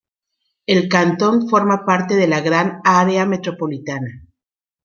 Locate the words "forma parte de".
1.47-2.25